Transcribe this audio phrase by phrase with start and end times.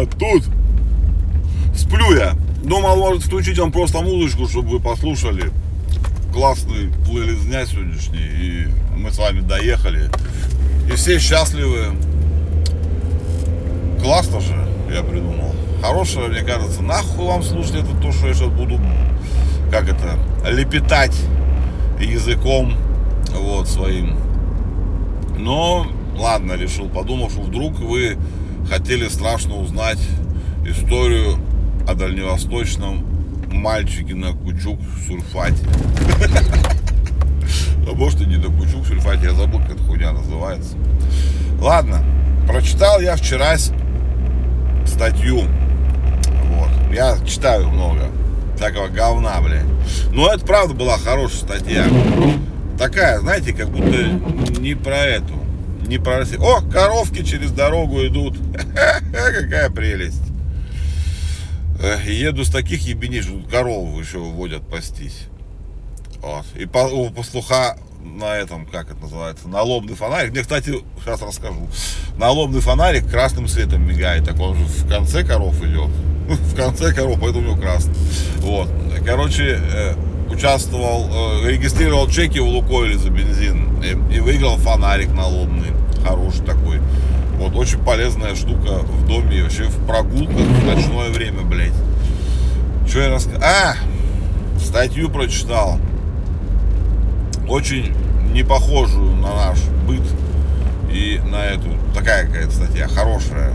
[0.00, 0.44] я тут.
[1.76, 2.34] Сплю я.
[2.62, 5.50] Думал, может включить вам просто музычку, чтобы вы послушали.
[6.32, 8.18] Классный плейлист дня сегодняшний.
[8.18, 10.10] И мы с вами доехали.
[10.90, 11.96] И все счастливы.
[14.02, 14.54] Классно же,
[14.92, 15.54] я придумал.
[15.82, 16.82] Хорошее, мне кажется.
[16.82, 18.80] Нахуй вам слушать это то, что я сейчас буду,
[19.70, 20.18] как это,
[20.50, 21.16] лепетать
[22.00, 22.74] языком
[23.32, 24.16] вот своим.
[25.36, 25.86] Но,
[26.16, 28.18] ладно, решил, подумал, что вдруг вы
[28.68, 29.98] хотели страшно узнать
[30.66, 31.38] историю
[31.88, 33.04] о дальневосточном
[33.50, 35.64] мальчике на Кучук сурфате.
[37.90, 40.76] А может и не на Кучук сурфате, я забыл, как эта хуйня называется.
[41.58, 42.04] Ладно,
[42.46, 43.56] прочитал я вчера
[44.86, 45.44] статью.
[46.50, 46.68] Вот.
[46.92, 48.10] Я читаю много
[48.56, 49.64] всякого говна, блядь.
[50.12, 51.86] Но это правда была хорошая статья.
[52.78, 54.06] Такая, знаете, как будто
[54.60, 55.37] не про эту.
[55.88, 56.42] Не про Россию.
[56.42, 58.36] О, коровки через дорогу идут.
[59.12, 60.22] Какая прелесть.
[62.06, 65.28] Еду с таких ебеней, что еще водят пастись.
[66.20, 66.44] Вот.
[66.56, 70.32] И по, по послуха на этом, как это называется, налобный фонарик.
[70.32, 71.68] Мне, кстати, сейчас расскажу.
[72.18, 74.24] Налобный фонарик красным светом мигает.
[74.24, 75.88] Так он же в конце коров идет.
[76.28, 77.94] В конце коров, поэтому у него красный.
[78.38, 78.68] Вот.
[79.06, 79.94] Короче, э,
[80.30, 85.77] участвовал, э, регистрировал чеки у Лукойли за бензин и, и выиграл фонарик налобный.
[86.04, 86.80] Хороший такой.
[87.38, 91.72] Вот, очень полезная штука в доме и вообще в прогулках в ночное время, блядь.
[92.86, 93.42] Что я рассказал?
[93.42, 93.74] А,
[94.58, 95.78] статью прочитал.
[97.48, 97.94] Очень
[98.32, 100.02] не похожую на наш быт
[100.90, 101.70] и на эту.
[101.94, 103.52] Такая какая-то статья, хорошая.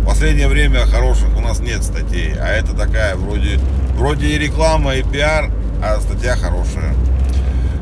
[0.00, 3.58] В последнее время хороших у нас нет статей, а это такая вроде,
[3.96, 5.50] вроде и реклама, и пиар,
[5.82, 6.94] а статья хорошая.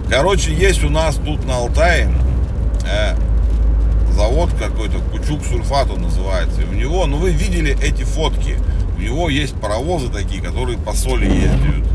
[0.08, 2.12] Короче, есть у нас тут на Алтае
[2.86, 3.14] э,
[4.12, 6.62] завод какой-то, Кучук Сульфат он называется.
[6.62, 8.56] И у него, ну вы видели эти фотки,
[8.96, 11.86] у него есть паровозы такие, которые по соли ездят.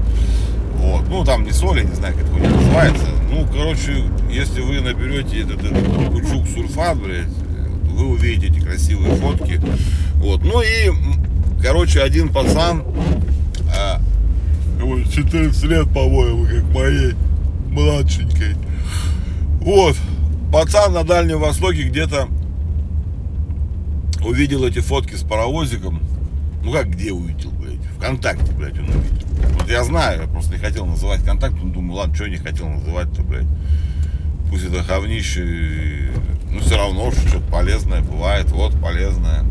[0.76, 1.08] Вот.
[1.10, 3.08] Ну, там не соли, не знаю, как это называется.
[3.32, 7.28] Ну, короче, если вы наберете этот, этот Кучук Сульфат, блядь,
[7.92, 9.60] вы увидите эти красивые фотки.
[10.16, 10.44] Вот.
[10.44, 10.92] Ну и,
[11.62, 12.84] короче, один пацан,
[13.76, 14.00] а,
[14.80, 17.16] 14 лет, по-моему, как моей
[17.72, 18.56] младшенькой.
[19.62, 19.98] Вот,
[20.52, 22.28] пацан на Дальнем Востоке где-то
[24.26, 26.02] увидел эти фотки с паровозиком.
[26.64, 27.84] Ну как где увидел, блядь?
[27.98, 29.28] Вконтакте, блядь, он увидел.
[29.60, 32.68] Вот я знаю, я просто не хотел называть контакт, но думаю, ладно, что не хотел
[32.68, 33.48] называть-то, блядь.
[34.50, 36.12] Пусть это говнище,
[36.50, 39.44] ну все равно, что что-то полезное бывает, вот полезное.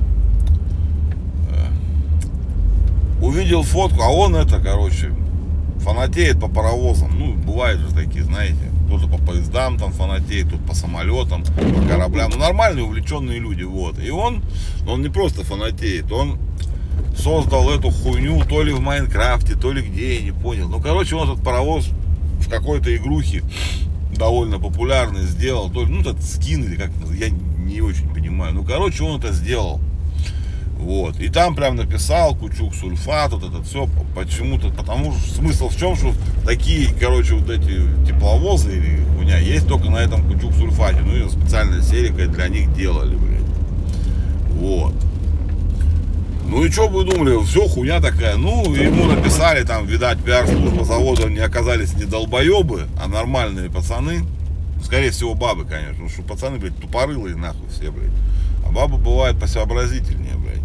[1.50, 3.22] Э.
[3.22, 5.12] Увидел фотку, а он это, короче,
[5.80, 7.18] фанатеет по паровозам.
[7.18, 8.56] Ну, бывает же такие, знаете
[8.86, 12.30] кто-то по поездам там фанатеет, тут по самолетам, по кораблям.
[12.32, 13.98] Ну, нормальные, увлеченные люди, вот.
[13.98, 14.42] И он,
[14.88, 16.38] он не просто фанатеет, он
[17.16, 20.68] создал эту хуйню то ли в Майнкрафте, то ли где, я не понял.
[20.68, 21.88] Ну, короче, он этот паровоз
[22.40, 23.42] в какой-то игрухе
[24.16, 28.54] довольно популярный сделал, то ли, ну, этот скин или как я не очень понимаю.
[28.54, 29.80] Ну, короче, он это сделал.
[30.78, 31.18] Вот.
[31.20, 35.96] И там прям написал Кучук сульфат, вот это все, почему-то, потому что смысл в чем,
[35.96, 36.12] что
[36.44, 41.28] такие, короче, вот эти тепловозы у меня есть только на этом Кучук сульфате, ну и
[41.28, 43.40] специальная серия для них делали, блядь.
[44.60, 44.94] Вот.
[46.48, 48.36] Ну и что вы думали, все хуйня такая.
[48.36, 54.24] Ну, ему написали там, видать, пиар-служба завода не оказались не долбоебы, а нормальные пацаны.
[54.84, 58.12] Скорее всего, бабы, конечно, потому что пацаны, блядь, тупорылые нахуй все, блядь.
[58.76, 60.60] Бабы бывают посообразительнее, блядь.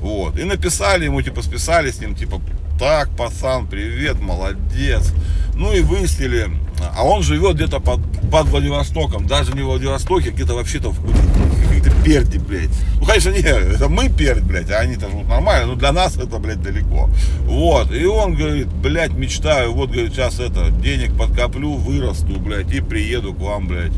[0.00, 0.38] Вот.
[0.38, 2.40] И написали ему, типа, списали с ним, типа,
[2.78, 5.12] так, пацан, привет, молодец.
[5.56, 6.52] Ну и выяснили,
[6.96, 7.98] а он живет где-то под,
[8.30, 12.70] под Владивостоком, даже не в Владивостоке, а где-то вообще-то в каких-то перди, блядь.
[13.00, 16.38] Ну, конечно, нет, это мы пердь, блядь, а они-то живут нормально, но для нас это,
[16.38, 17.10] блядь, далеко.
[17.42, 22.80] Вот, и он говорит, блядь, мечтаю, вот, говорит, сейчас это, денег подкоплю, вырасту, блядь, и
[22.80, 23.94] приеду к вам, блядь.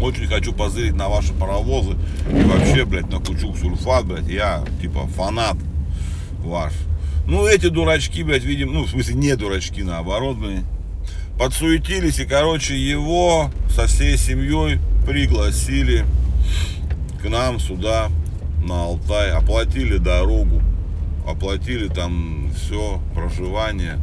[0.00, 1.96] Очень хочу позырить на ваши паровозы.
[2.30, 5.56] И вообще, блядь, на Кучук Сульфат, блядь, я, типа, фанат
[6.44, 6.72] ваш.
[7.26, 10.64] Ну, эти дурачки, блядь, видим, ну, в смысле, не дурачки, наоборот, блядь,
[11.38, 16.04] подсуетились и, короче, его со всей семьей пригласили
[17.22, 18.10] к нам сюда,
[18.64, 20.60] на Алтай, оплатили дорогу,
[21.26, 23.98] оплатили там все, проживание.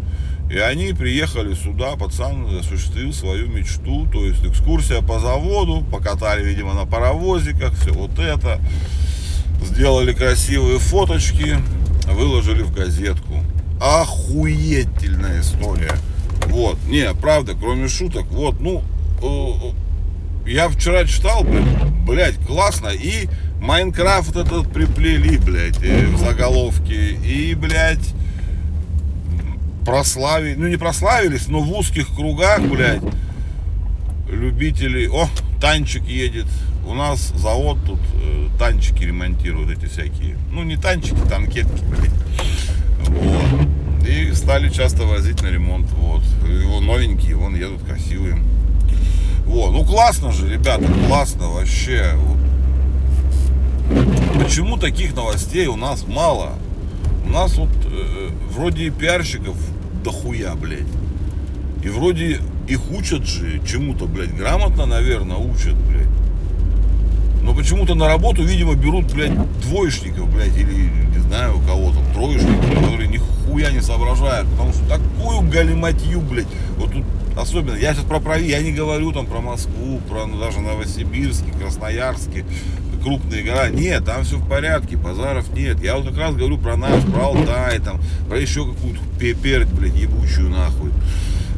[0.49, 6.73] И они приехали сюда, пацан осуществил свою мечту, то есть экскурсия по заводу, покатали, видимо,
[6.73, 8.59] на паровозиках, все вот это,
[9.63, 11.57] сделали красивые фоточки,
[12.07, 13.43] выложили в газетку.
[13.79, 15.95] Охуительная история.
[16.47, 18.83] Вот, не, правда, кроме шуток, вот, ну,
[19.21, 21.45] э, я вчера читал,
[22.07, 23.29] блядь, классно, и
[23.61, 27.11] Майнкрафт этот приплели, блядь, э, в заголовке.
[27.11, 28.15] И, блядь,
[29.85, 33.01] прославили, ну не прославились, но в узких кругах, блядь,
[34.29, 35.27] любителей, о,
[35.61, 36.47] танчик едет,
[36.87, 42.11] у нас завод тут э, танчики ремонтируют эти всякие, ну не танчики, танкетки, блядь,
[43.07, 48.37] вот, и стали часто возить на ремонт, вот, его новенькие, вон едут красивые,
[49.45, 52.37] вот, ну классно же, ребята, классно вообще, вот.
[54.43, 56.53] Почему таких новостей у нас мало?
[57.29, 59.55] У нас вот э, вроде и пиарщиков
[60.03, 60.87] дохуя, блядь.
[61.83, 66.07] И вроде их учат же чему-то, блядь, грамотно, наверное, учат, блядь.
[67.43, 69.31] Но почему-то на работу, видимо, берут, блядь,
[69.61, 74.49] двоечников, блядь, или, не знаю, у кого там, троечников, которые нихуя не соображают.
[74.49, 76.47] Потому что такую галиматью, блядь,
[76.77, 77.05] вот тут
[77.37, 81.51] особенно, я сейчас про прави, я не говорю там про Москву, про ну, даже Новосибирске,
[81.59, 82.43] Красноярске,
[83.01, 83.69] крупные города.
[83.69, 85.81] Нет, там все в порядке, базаров нет.
[85.83, 89.95] Я вот как раз говорю про нас, про Алтай, там, про еще какую-то перед, блядь,
[89.95, 90.91] ебучую нахуй.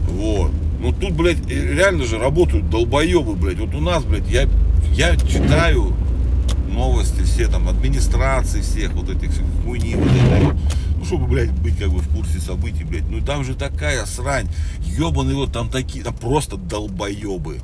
[0.10, 0.52] Вот.
[0.80, 3.60] Ну тут, блядь, реально же работают долбоебы, блядь.
[3.60, 4.48] Вот у нас, блядь, я,
[4.94, 5.94] я читаю
[6.70, 9.32] новости все, там, администрации всех вот этих
[9.64, 10.56] хуйни, вот это
[11.02, 13.10] ну, чтобы, блядь, быть как бы в курсе событий, блядь.
[13.10, 14.48] Ну, там же такая срань.
[14.86, 17.60] Ебаный вот, там такие, там просто долбоебы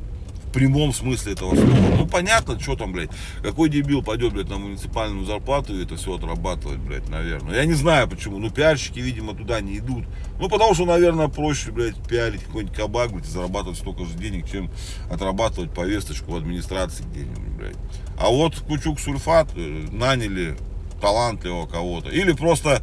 [0.52, 1.96] прямом смысле этого слова.
[1.98, 3.10] Ну, понятно, что там, блядь,
[3.42, 7.56] какой дебил пойдет, блядь, на муниципальную зарплату и это все отрабатывать, блядь, наверное.
[7.56, 10.06] Я не знаю почему, ну, пиарщики, видимо, туда не идут.
[10.40, 14.50] Ну, потому что, наверное, проще, блядь, пиарить какой-нибудь кабак, блядь, и зарабатывать столько же денег,
[14.50, 14.70] чем
[15.12, 17.78] отрабатывать повесточку в администрации где-нибудь, блядь.
[18.20, 20.58] А вот Кучук Сульфат э, наняли
[21.02, 22.10] талантливого кого-то.
[22.10, 22.82] Или просто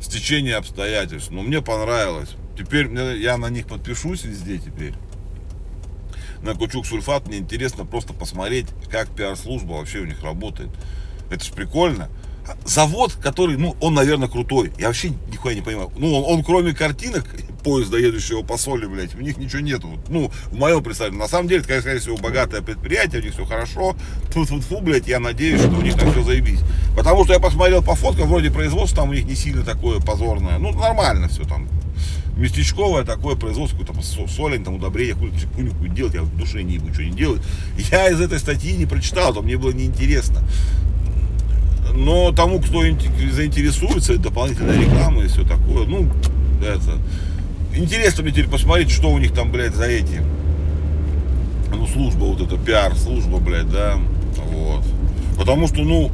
[0.00, 1.30] стечение обстоятельств.
[1.30, 2.30] Но мне понравилось.
[2.58, 2.88] Теперь
[3.18, 4.94] я на них подпишусь везде теперь
[6.42, 10.70] на Кучук Сульфат, мне интересно просто посмотреть, как пиар-служба вообще у них работает.
[11.30, 12.08] Это же прикольно.
[12.64, 14.72] Завод, который, ну, он, наверное, крутой.
[14.78, 15.90] Я вообще нихуя не понимаю.
[15.96, 17.26] Ну, он, он кроме картинок
[17.64, 19.98] поезда, едущего по соли, блядь, у них ничего нету.
[20.08, 21.18] Ну, в моем представлении.
[21.18, 23.96] На самом деле, это, скорее всего, богатое предприятие, у них все хорошо.
[24.32, 26.60] Тут, тут, фу, блядь, я надеюсь, что у них там все заебись.
[26.96, 30.58] Потому что я посмотрел по фоткам, вроде производство там у них не сильно такое позорное.
[30.58, 31.68] Ну, нормально все там
[32.36, 37.04] местечковое такое производство, какой-то солень, там удобрение, хуйню делать, я в душе не буду что
[37.04, 37.42] не делать.
[37.90, 40.42] Я из этой статьи не прочитал, то мне было неинтересно.
[41.94, 46.10] Но тому, кто заинтересуется, дополнительная реклама и все такое, ну,
[46.60, 46.98] это,
[47.74, 50.22] интересно мне теперь посмотреть, что у них там, блядь, за эти,
[51.70, 53.98] ну, служба, вот эта пиар-служба, блядь, да,
[54.50, 54.84] вот.
[55.38, 56.10] Потому что, ну,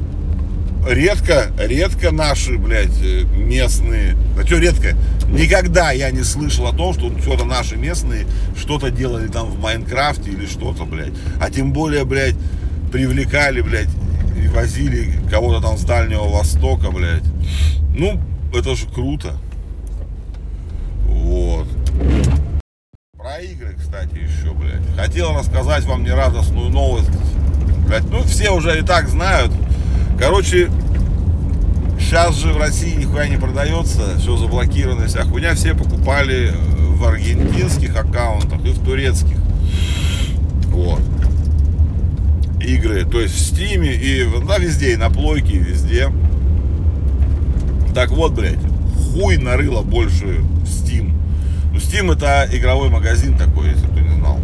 [0.86, 4.96] редко, редко наши, блядь, э, местные, да что редко,
[5.28, 8.26] никогда я не слышал о том, что что-то наши местные
[8.56, 11.12] что-то делали там в Майнкрафте или что-то, блядь.
[11.40, 12.36] А тем более, блядь,
[12.90, 13.88] привлекали, блядь,
[14.36, 17.24] и возили кого-то там с Дальнего Востока, блядь.
[17.94, 18.20] Ну,
[18.54, 19.34] это же круто.
[21.06, 21.68] Вот.
[23.16, 24.82] Про игры, кстати, еще, блядь.
[24.96, 27.10] Хотел рассказать вам нерадостную новость.
[27.86, 29.52] Блядь, ну все уже и так знают,
[30.22, 30.70] Короче,
[31.98, 35.56] сейчас же в России нихуя не продается, все заблокировано, вся хуйня.
[35.56, 39.36] Все покупали в аргентинских аккаунтах и в турецких.
[40.66, 41.00] Вот.
[42.60, 46.12] Игры, то есть в Стиме и да, везде, и на плойке, и везде.
[47.92, 48.60] Так вот, блядь,
[48.94, 51.12] хуй нарыло больше в Steam.
[51.72, 54.38] Ну, Steam это игровой магазин такой, если кто не знал.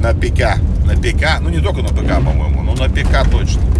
[0.00, 0.58] На ПК.
[0.86, 3.71] На ПК, ну не только на ПК, по-моему, но на ПК точно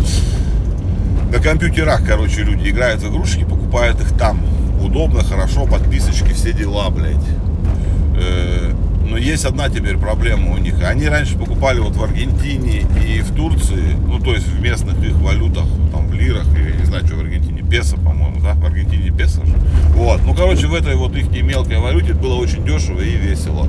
[1.33, 4.39] на компьютерах, короче, люди играют в игрушки, покупают их там.
[4.83, 7.25] Удобно, хорошо, подписочки, все дела, блядь.
[8.17, 8.75] Э,
[9.09, 10.75] но есть одна теперь проблема у них.
[10.85, 15.15] Они раньше покупали вот в Аргентине и в Турции, ну то есть в местных их
[15.15, 19.11] валютах, там в лирах, или не знаю, что в Аргентине, песо, по-моему, да, в Аргентине
[19.11, 19.57] песо же.
[19.95, 23.69] Вот, ну короче, в этой вот их мелкой валюте было очень дешево и весело.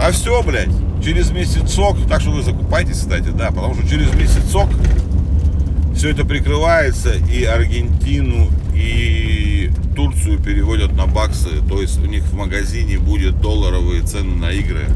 [0.00, 0.70] А все, блядь,
[1.04, 4.68] через месяцок, так что вы закупайтесь, кстати, да, потому что через месяцок
[5.94, 11.50] все это прикрывается, и Аргентину, и Турцию переводят на баксы.
[11.68, 14.86] То есть у них в магазине будет долларовые цены на игры.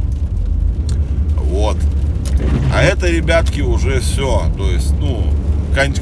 [1.37, 1.77] Вот.
[2.75, 4.43] А это, ребятки, уже все.
[4.57, 5.27] То есть, ну,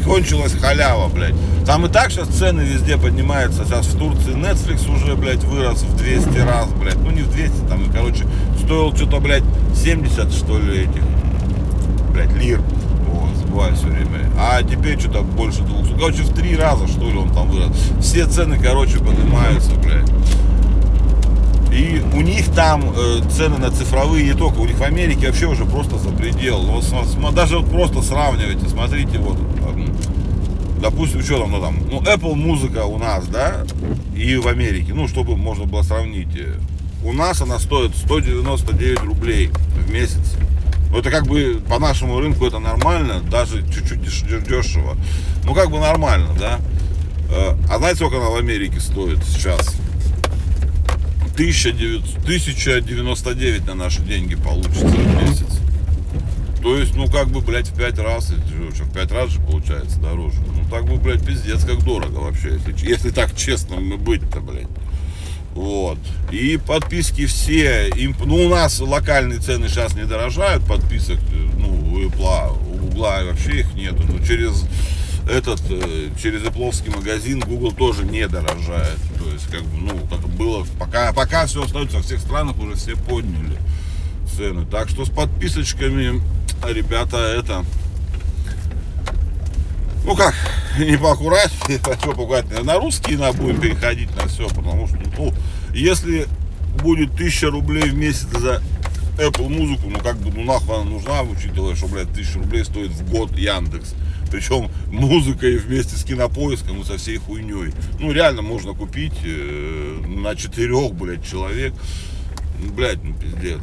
[0.05, 1.35] кончилась халява, блядь.
[1.67, 3.65] Там и так сейчас цены везде поднимаются.
[3.65, 6.97] Сейчас в Турции Netflix уже, блядь, вырос в 200 раз, блядь.
[6.97, 8.25] Ну, не в 200, там, короче,
[8.65, 11.03] стоил что-то, блядь, 70, что ли, этих,
[12.13, 12.61] блядь, лир
[13.55, 14.31] забываю все время.
[14.37, 15.87] А теперь что-то больше двух.
[15.95, 17.71] Короче, в три раза, что ли, он там вырос.
[18.01, 20.11] Все цены, короче, поднимаются, блядь.
[21.73, 25.47] И у них там э, цены на цифровые не только, у них в Америке вообще
[25.47, 26.63] уже просто запредел.
[26.63, 29.37] Ну, вот, даже вот просто сравнивайте, смотрите, вот,
[30.81, 33.65] допустим, что там, ну там, ну Apple музыка у нас, да,
[34.17, 36.37] и в Америке, ну, чтобы можно было сравнить.
[36.37, 36.59] Э,
[37.05, 40.37] у нас она стоит 199 рублей в месяц.
[40.95, 44.01] Ну, это как бы по нашему рынку это нормально, даже чуть-чуть
[44.47, 44.97] дешево.
[45.43, 46.61] Ну, как бы нормально, да.
[47.33, 49.75] Э, а знаете, сколько она в Америке стоит сейчас?
[51.33, 55.59] 1099 на наши деньги получится в месяц.
[56.63, 60.39] То есть, ну, как бы, блядь, в 5 раз, в 5 раз же получается дороже.
[60.47, 64.69] Ну, так бы, блядь, пиздец, как дорого вообще, если, если так честно быть-то, блядь.
[65.55, 65.99] Вот.
[66.33, 71.19] И подписки все, им, ну, у нас локальные цены сейчас не дорожают, подписок,
[71.57, 74.65] ну, у Apple, у Google вообще их нету, но через
[75.29, 78.99] этот, э, через Apple магазин Google тоже не дорожает.
[79.19, 82.75] То есть, как бы, ну, как было, пока, пока все остается, во всех странах уже
[82.75, 83.59] все подняли
[84.37, 84.67] цены.
[84.67, 86.21] Так что с подписочками,
[86.69, 87.65] ребята, это,
[90.05, 90.35] ну как,
[90.79, 95.33] не поаккуратнее, хочу пугать, на русский на будем переходить на все, потому что, ну,
[95.73, 96.27] если
[96.83, 98.63] будет тысяча рублей в месяц за
[99.19, 102.91] Apple музыку, ну как бы, ну нахуй она нужна, учитывая, что, блядь, тысяча рублей стоит
[102.91, 103.95] в год Яндекс.
[104.31, 107.73] Причем музыкой вместе с кинопоиском и со всей хуйней.
[108.01, 111.73] Ну, реально можно купить э, на четырех, блядь, человек.
[112.59, 113.61] Ну, блядь, ну пиздец.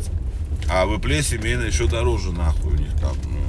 [0.70, 3.18] А в Apple семейная еще дороже, нахуй, у них там.
[3.26, 3.40] Ну,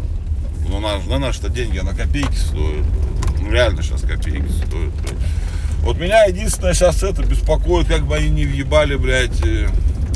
[0.73, 2.87] ну на, на наши-то деньги, она копейки стоит.
[3.41, 4.91] Ну, реально сейчас копейки стоит.
[5.83, 9.69] Вот меня единственное сейчас это беспокоит, как бы они не въебали, блядь, э,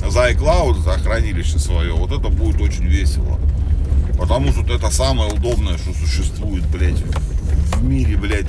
[0.09, 1.93] за iCloud, за хранилище свое.
[1.93, 3.39] Вот это будет очень весело.
[4.19, 7.03] Потому что это самое удобное, что существует, блядь,
[7.75, 8.47] в мире, блядь,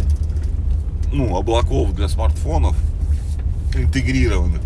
[1.12, 2.78] ну, облаков для смартфонов
[3.76, 4.62] интегрированных.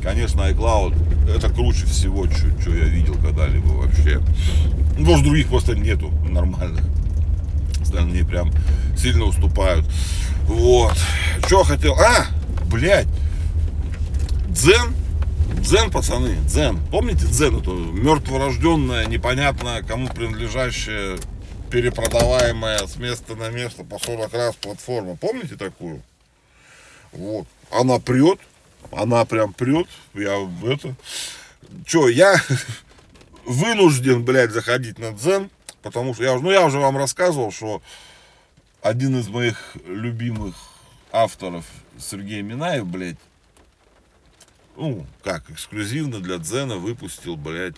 [0.00, 0.94] Конечно, iCloud
[1.28, 4.20] это круче всего, что я видел когда-либо вообще.
[4.98, 6.84] Ну, потому других просто нету нормальных.
[7.80, 8.50] Остальные прям
[8.96, 9.86] сильно уступают.
[10.46, 10.96] Вот.
[11.46, 11.94] Что хотел?
[11.94, 12.26] А,
[12.70, 13.08] блядь.
[14.48, 14.94] Дзен
[15.64, 16.78] Дзен, пацаны, дзен.
[16.90, 17.56] Помните дзен?
[17.56, 21.16] Это мертворожденная, непонятно кому принадлежащая,
[21.70, 25.16] перепродаваемая с места на место по 40 раз платформа.
[25.16, 26.02] Помните такую?
[27.12, 27.46] Вот.
[27.70, 28.40] Она прет.
[28.92, 29.86] Она прям прет.
[30.14, 30.94] Я это...
[31.86, 32.40] Че, я
[33.44, 35.50] вынужден, блядь, заходить на дзен.
[35.82, 37.82] Потому что я, ну, я уже вам рассказывал, что
[38.80, 40.54] один из моих любимых
[41.12, 41.66] авторов,
[41.98, 43.18] Сергей Минаев, блядь,
[44.76, 47.76] ну, как, эксклюзивно для Дзена выпустил, блядь,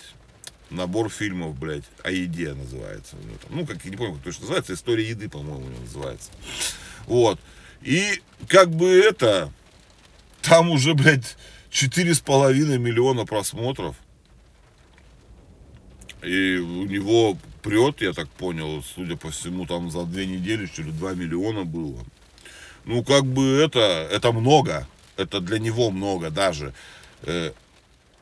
[0.71, 3.17] набор фильмов, блядь, о еде называется.
[3.51, 6.31] Ну, как, я не помню, как точно называется, история еды, по-моему, называется.
[7.07, 7.39] Вот.
[7.83, 9.53] И как бы это,
[10.49, 11.37] там уже, блядь,
[11.71, 13.97] четыре с половиной миллиона просмотров.
[16.23, 20.83] И у него прет, я так понял, судя по всему, там за две недели, что
[20.83, 22.05] ли, 2 миллиона было.
[22.85, 24.87] Ну, как бы это, это много
[25.17, 26.73] это для него много даже.
[27.23, 27.53] Э,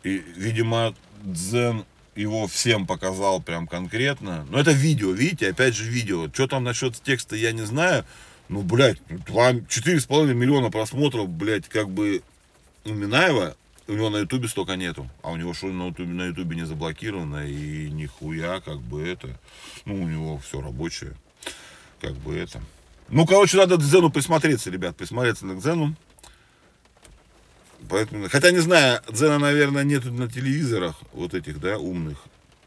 [0.02, 4.47] и, видимо, Дзен его всем показал прям конкретно.
[4.50, 6.28] Но это видео, видите, опять же видео.
[6.33, 8.04] Что там насчет текста, я не знаю.
[8.49, 12.23] Ну, блядь, 4,5 миллиона просмотров, блядь, как бы
[12.85, 15.09] у Минаева, у него на ютубе столько нету.
[15.23, 19.39] А у него что на ютубе, на ютубе не заблокировано, и нихуя, как бы это.
[19.85, 21.15] Ну, у него все рабочее.
[22.01, 22.61] Как бы это.
[23.09, 25.95] Ну, короче, надо к Дзену присмотреться, ребят, присмотреться на Дзену.
[27.89, 32.25] Поэтому, хотя не знаю, дзена, наверное, нету на телевизорах вот этих, да, умных.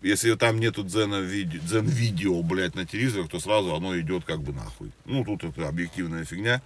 [0.08, 4.42] Если там нету дзена видео, дзен видео, блядь, на телевизорах, то сразу оно идет как
[4.42, 4.92] бы нахуй.
[5.04, 6.62] Ну, тут это объективная фигня.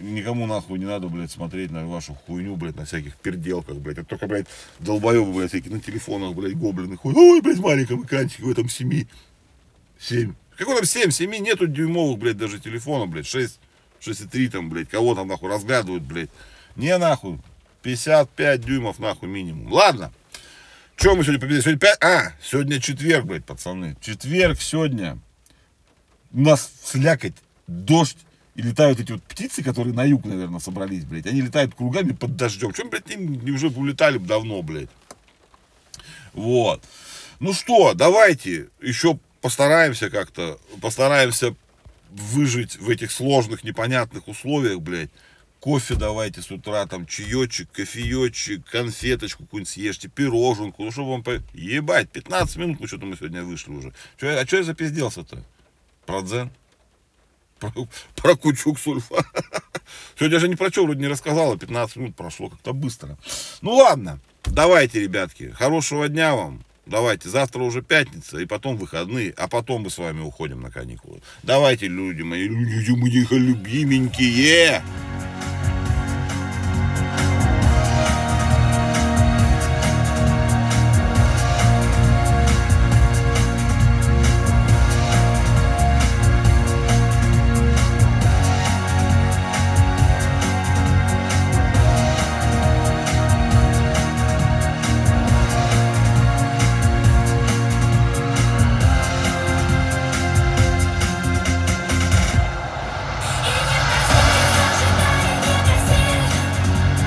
[0.00, 3.98] Никому нахуй не надо, блядь, смотреть на вашу хуйню, блядь, на всяких переделках, блядь.
[3.98, 4.46] Это только, блядь,
[4.80, 7.16] долбоебы, блядь, всякие на телефонах, блядь, гоблины ходят.
[7.16, 9.04] Ой, блядь, маленьком экранчике в этом 7.
[10.00, 10.34] 7.
[10.56, 11.10] Какой там 7?
[11.12, 13.26] 7 нету дюймовых, блядь, даже телефона, блядь.
[13.26, 13.60] 6,
[14.00, 14.88] 6,3 там, блядь.
[14.88, 16.30] Кого там, нахуй, разглядывают, блядь.
[16.74, 17.38] Не, нахуй.
[17.82, 19.72] 55 дюймов нахуй минимум.
[19.72, 20.12] Ладно.
[20.96, 21.60] Чем мы сегодня победили?
[21.60, 21.98] Сегодня 5...
[22.02, 23.96] А, сегодня четверг, блядь, пацаны.
[24.00, 25.18] Четверг сегодня.
[26.32, 27.34] У нас слякоть,
[27.66, 28.18] дождь.
[28.54, 31.26] И летают эти вот птицы, которые на юг, наверное, собрались, блядь.
[31.26, 32.72] Они летают кругами под дождем.
[32.72, 34.88] Чем, блядь, они уже улетали бы давно, блядь.
[36.32, 36.82] Вот.
[37.40, 41.56] Ну что, давайте еще постараемся как-то, постараемся
[42.10, 45.10] выжить в этих сложных, непонятных условиях, блядь
[45.64, 51.42] кофе давайте с утра, там, чаечек, кофеечек, конфеточку какую-нибудь съешьте, пироженку, ну, чтобы вам, по...
[51.54, 53.94] ебать, 15 минут, ну, что-то мы сегодня вышли уже.
[54.20, 55.42] Че, а что я запизделся-то?
[56.04, 56.50] Про дзен?
[57.60, 57.72] Про,
[58.16, 59.24] про кучук сульфа.
[60.18, 63.16] Сегодня же ни про что вроде не рассказала, 15 минут прошло как-то быстро.
[63.62, 64.20] Ну, ладно.
[64.44, 66.62] Давайте, ребятки, хорошего дня вам.
[66.84, 71.22] Давайте, завтра уже пятница, и потом выходные, а потом мы с вами уходим на каникулы.
[71.42, 74.82] Давайте, люди мои, люди мои любименькие.